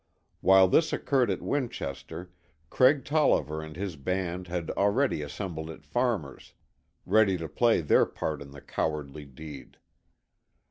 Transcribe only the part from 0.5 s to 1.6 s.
this occurred at